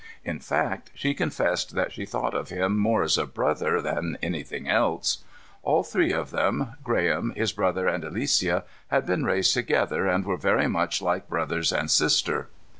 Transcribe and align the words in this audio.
In 0.25 0.39
fact, 0.39 0.89
she 0.95 1.13
confessed 1.13 1.75
that 1.75 1.91
she 1.91 2.07
thought 2.07 2.33
of 2.33 2.49
him 2.49 2.75
more 2.75 3.03
as 3.03 3.19
a 3.19 3.27
brother 3.27 3.83
than 3.83 4.17
anything 4.23 4.67
else. 4.67 5.19
All 5.61 5.83
three 5.83 6.11
of 6.11 6.31
them, 6.31 6.69
Graham, 6.83 7.33
his 7.35 7.51
brother 7.51 7.87
and 7.87 8.03
Alicia, 8.03 8.63
had 8.87 9.05
been 9.05 9.25
raised 9.25 9.53
together 9.53 10.07
and 10.07 10.25
were 10.25 10.37
very 10.37 10.65
much 10.65 11.03
like 11.03 11.29
brothers 11.29 11.71
and 11.71 11.91
sister. 11.91 12.49